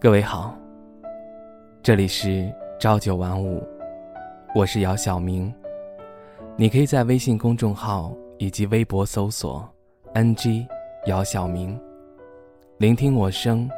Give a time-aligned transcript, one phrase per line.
[0.00, 0.56] 各位好，
[1.82, 3.60] 这里是朝九晚五，
[4.54, 5.52] 我是姚晓明。
[6.54, 9.68] 你可以在微信公众号以及微博搜索
[10.14, 10.64] “ng
[11.06, 11.76] 姚晓明”，
[12.78, 13.68] 聆听我声，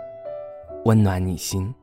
[0.84, 1.74] 温暖你心。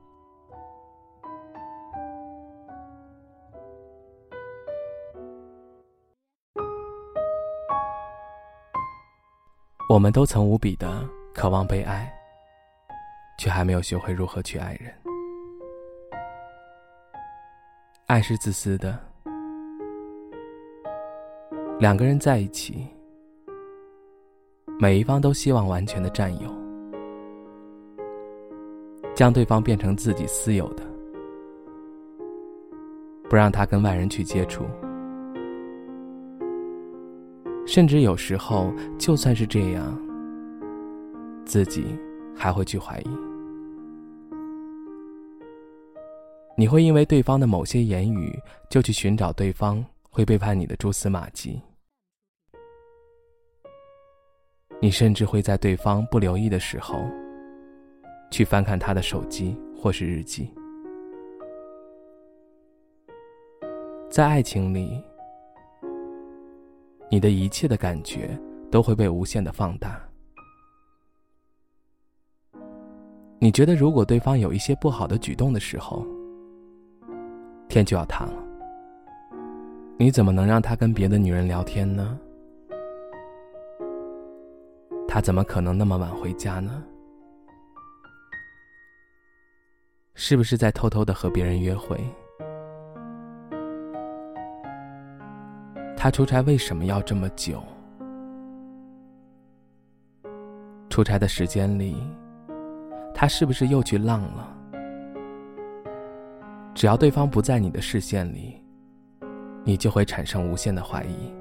[9.90, 12.14] 我们都曾无比的渴望被爱。
[13.38, 14.92] 却还没有学会如何去爱人。
[18.08, 18.98] 爱是自私的，
[21.78, 22.88] 两个人在一起，
[24.80, 26.50] 每一方都希望完全的占有，
[29.14, 30.84] 将对方变成自己私有的，
[33.30, 34.66] 不让他跟外人去接触，
[37.68, 40.00] 甚至有时候就算是这样，
[41.46, 41.86] 自己
[42.34, 43.27] 还会去怀疑。
[46.60, 48.36] 你会因为对方的某些言语，
[48.68, 51.62] 就去寻找对方会背叛你的蛛丝马迹。
[54.82, 57.06] 你甚至会在对方不留意的时候，
[58.32, 60.52] 去翻看他的手机或是日记。
[64.10, 65.00] 在爱情里，
[67.12, 68.36] 你的一切的感觉
[68.72, 70.02] 都会被无限的放大。
[73.40, 76.04] 你觉得，如果对方有一些不好的举动的时候，
[77.68, 78.34] 天就要塌了，
[79.98, 82.18] 你怎么能让他跟别的女人聊天呢？
[85.08, 86.84] 他怎么可能那么晚回家呢？
[90.16, 92.00] 是不是在偷偷的和别人约会？
[95.96, 97.62] 他出差为什么要这么久？
[100.90, 101.96] 出差的时间里，
[103.14, 104.57] 他是不是又去浪了？
[106.78, 108.64] 只要对方不在你的视线里，
[109.64, 111.34] 你就会产生无限的怀疑。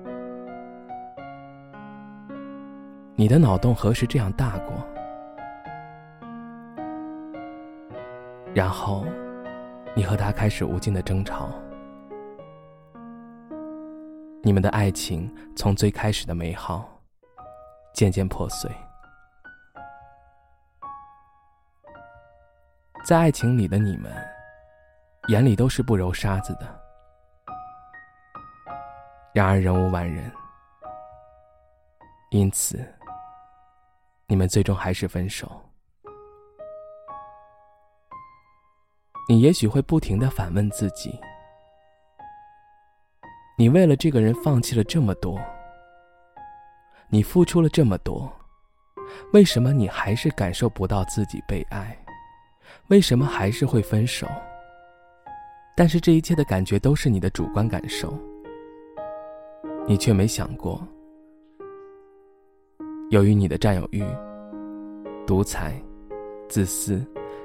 [3.14, 4.82] 你的脑洞何时这样大过？
[8.54, 9.04] 然后，
[9.94, 11.50] 你和他开始无尽的争吵，
[14.42, 16.88] 你们的爱情从最开始的美好，
[17.92, 18.70] 渐渐破碎。
[23.04, 24.10] 在爱情里的你们。
[25.28, 26.80] 眼里都是不揉沙子的，
[29.34, 30.30] 然而人无完人，
[32.30, 32.78] 因此
[34.28, 35.50] 你们最终还是分手。
[39.28, 41.18] 你也许会不停的反问自己：
[43.58, 45.40] 你为了这个人放弃了这么多，
[47.08, 48.32] 你付出了这么多，
[49.32, 51.98] 为什么你还是感受不到自己被爱？
[52.86, 54.28] 为什么还是会分手？
[55.78, 58.18] 但是这一切的感觉都是你的主观感受，
[59.86, 60.82] 你却没想过，
[63.10, 64.02] 由于你的占有欲、
[65.26, 65.78] 独裁、
[66.48, 67.04] 自私，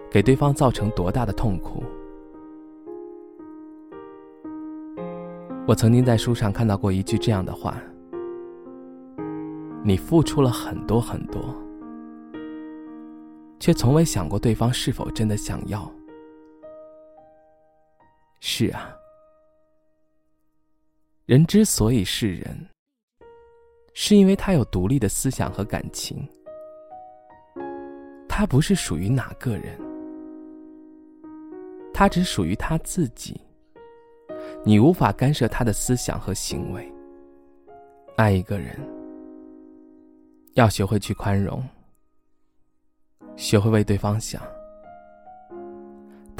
[0.09, 1.84] 给对方造成多大的痛苦。
[5.68, 7.75] 我曾经在书上看到过一句这样的话：
[9.84, 11.53] 你付出了很多很多，
[13.59, 15.91] 却从未想过对方是否真的想要。
[18.44, 18.97] 是啊，
[21.28, 22.68] 人之所以是人，
[23.94, 26.28] 是因为他有独立的思想和感情。
[28.28, 29.79] 他不是属于哪个人，
[31.94, 33.40] 他只属于他自己。
[34.66, 36.91] 你无法干涉他的思想和行为。
[38.18, 38.75] 爱一个人，
[40.53, 41.63] 要学会去宽容，
[43.35, 44.41] 学会为对方想。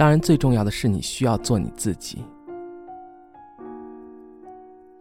[0.01, 2.25] 当然，最重要的是你需要做你自己。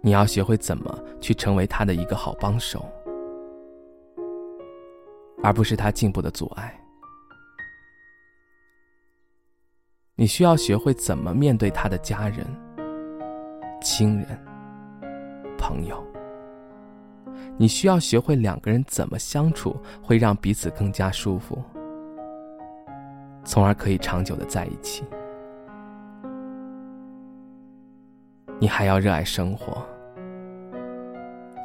[0.03, 2.85] 你要学会怎么去成为他的一个好帮手，
[5.43, 6.79] 而不是他进步的阻碍。
[10.17, 12.47] 你需要学会怎么面对他的家人、
[13.81, 14.39] 亲人、
[15.57, 16.07] 朋友。
[17.57, 21.59] 你需要学会两个人怎么相处，会让彼此更加舒服。
[23.45, 25.05] 从而可以长久的在一起。
[28.59, 29.83] 你还要热爱生活，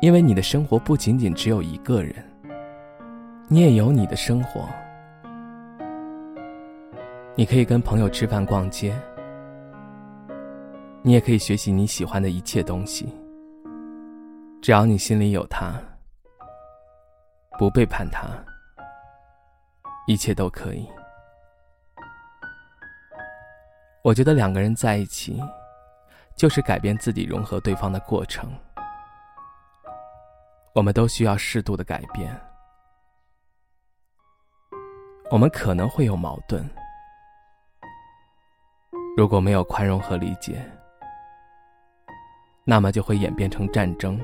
[0.02, 2.16] 因为你的生活不仅仅只有一个人，
[3.50, 4.68] 你也有你的生活。
[7.36, 8.96] 你可以跟朋友吃饭、逛街，
[11.02, 13.14] 你也可以学习你喜欢的一切东西。
[14.62, 15.74] 只要你心里有他，
[17.60, 18.26] 不背叛他，
[20.08, 20.88] 一切都可以。
[24.06, 25.42] 我觉得两个人在一起，
[26.36, 28.48] 就是改变自己、融合对方的过程。
[30.76, 32.40] 我们都需要适度的改变。
[35.32, 36.64] 我们可能会有矛盾，
[39.18, 40.64] 如果没有宽容和理解，
[42.64, 44.22] 那么就会演变成战争。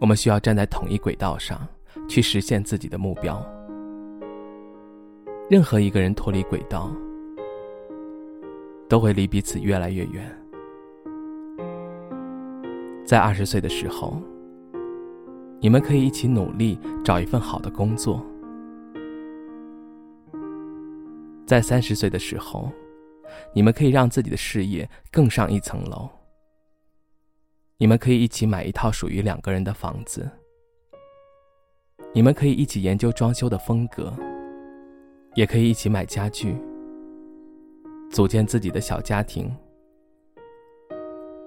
[0.00, 1.64] 我们需要站在统一轨道上，
[2.08, 3.40] 去实现自己的目标。
[5.48, 6.90] 任何一个人脱离轨道，
[8.88, 10.42] 都会离彼此越来越远。
[13.04, 14.20] 在二十岁的时候，
[15.60, 18.20] 你们可以一起努力找一份好的工作；
[21.46, 22.70] 在三十岁的时候，
[23.54, 26.08] 你们可以让自己的事业更上一层楼。
[27.78, 30.28] 你们可以一起买一套属于两个人的房子。
[32.12, 34.12] 你们可以一起研究装修的风格，
[35.34, 36.56] 也可以一起买家具，
[38.10, 39.54] 组建自己的小家庭。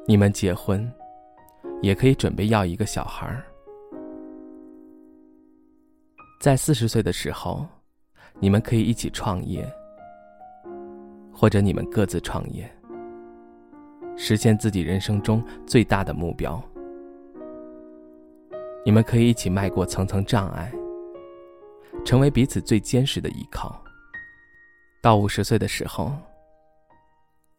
[0.06, 0.92] 你们结婚，
[1.82, 3.44] 也可以准备要一个小孩儿。
[6.40, 7.66] 在四十岁的时候，
[8.40, 9.70] 你们可以一起创业，
[11.34, 12.70] 或者你们各自创业。
[14.16, 16.62] 实现自己人生中最大的目标。
[18.86, 20.72] 你们可以一起迈过层层障碍，
[22.04, 23.82] 成为彼此最坚实的依靠。
[25.02, 26.12] 到五十岁的时候，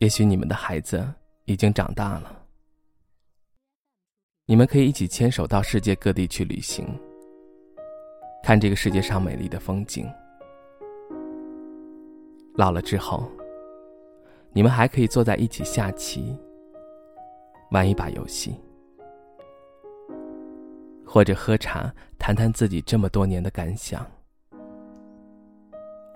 [0.01, 1.07] 也许你们的孩子
[1.45, 2.43] 已经长大了，
[4.47, 6.87] 你们可以一起牵手到世界各地去旅行，
[8.43, 10.11] 看这个世界上美丽的风景。
[12.55, 13.31] 老了之后，
[14.53, 16.35] 你们还可以坐在一起下棋。
[17.71, 18.57] 玩一把游戏，
[21.07, 24.05] 或者喝茶，谈谈自己这么多年的感想。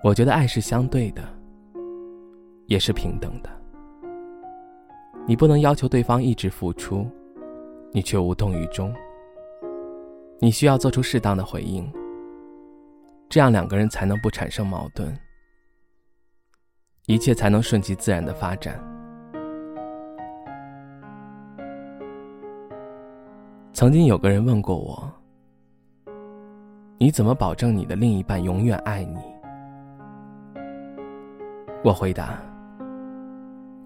[0.02, 1.22] 我觉得爱是相对的，
[2.66, 3.63] 也是平等的。
[5.26, 7.06] 你不能要求对方一直付出，
[7.92, 8.94] 你却无动于衷。
[10.38, 11.90] 你需要做出适当的回应，
[13.30, 15.16] 这样两个人才能不产生矛盾，
[17.06, 18.78] 一切才能顺其自然的发展。
[23.72, 25.10] 曾经有个人问过我
[26.98, 29.18] ：“你怎么保证你的另一半永远爱你？”
[31.82, 32.38] 我回答：“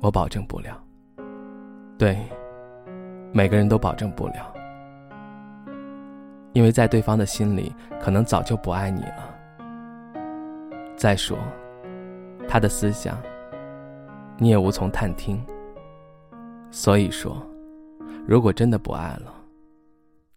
[0.02, 0.82] 我保证不了。”
[1.98, 2.16] 对，
[3.32, 4.54] 每个人都保证不了，
[6.52, 9.34] 因为在对方的心里，可能早就不爱你了。
[10.96, 11.36] 再说，
[12.48, 13.20] 他的思想，
[14.36, 15.44] 你也无从探听。
[16.70, 17.44] 所以说，
[18.28, 19.34] 如果真的不爱了，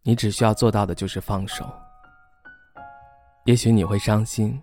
[0.02, 1.64] 你只需要做到的就是放手。
[3.46, 4.60] 也许你会伤心，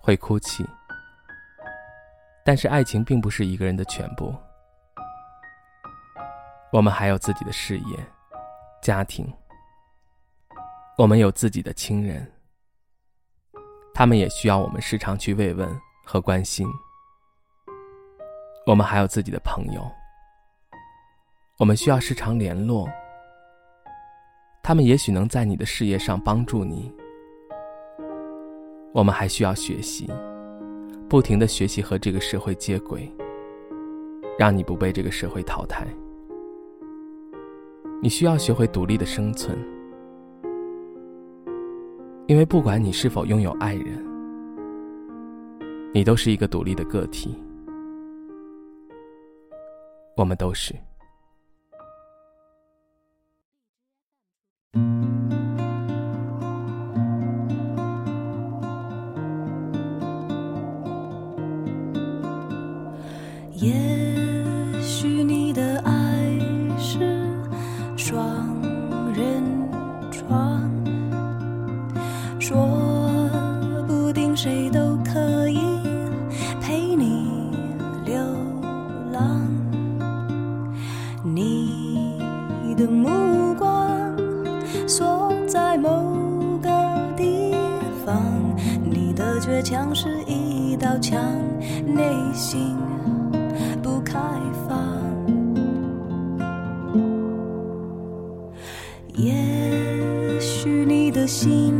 [0.00, 0.66] 会哭泣，
[2.44, 4.34] 但是爱情并不是一个人的全部。
[6.72, 7.96] 我们还有自己的事业、
[8.80, 9.26] 家庭，
[10.96, 12.24] 我们有自己的亲人，
[13.92, 15.68] 他们也需要我们时常去慰问
[16.04, 16.64] 和关心。
[18.66, 19.82] 我们还有自己的朋友，
[21.58, 22.88] 我们需要时常联络。
[24.62, 26.94] 他们也许能在你的事业上帮助你。
[28.94, 30.08] 我们还需要学习，
[31.08, 33.12] 不停的学习和这个社会接轨，
[34.38, 35.84] 让你不被这个社会淘汰。
[38.02, 39.58] 你需要学会独立的生存，
[42.26, 44.02] 因为不管你是否拥有爱人，
[45.92, 47.36] 你都是一个独立的个体。
[50.16, 50.74] 我们都是。
[84.90, 85.88] 锁在某
[86.60, 86.68] 个
[87.16, 87.54] 地
[88.04, 88.20] 方，
[88.84, 91.22] 你的倔强是一道墙，
[91.86, 92.02] 内
[92.34, 92.76] 心
[93.80, 94.00] 不。
[94.02, 94.18] 开
[94.66, 94.76] 放，
[99.14, 101.72] 也许你的心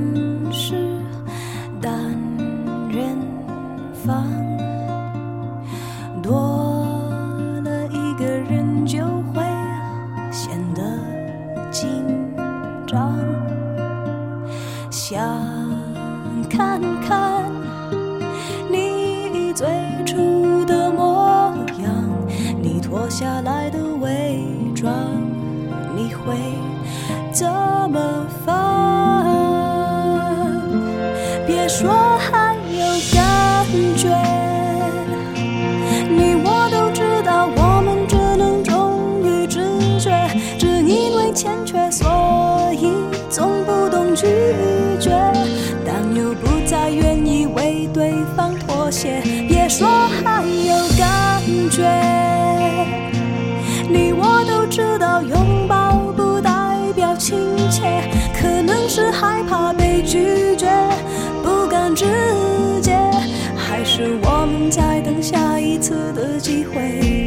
[59.00, 60.68] 是害怕被拒绝
[61.42, 62.04] 不敢直
[62.82, 62.92] 接
[63.56, 67.19] 还是我们在等下一次的机会？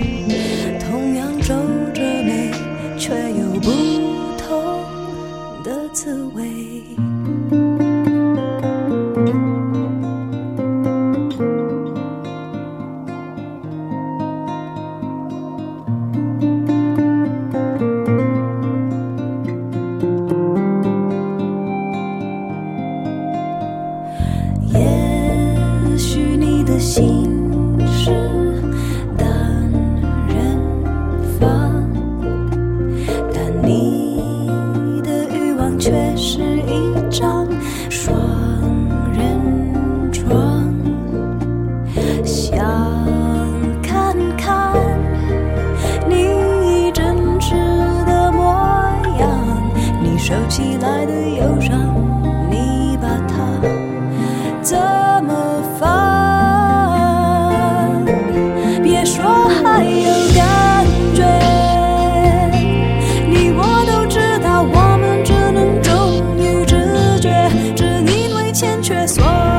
[68.93, 69.52] 却所。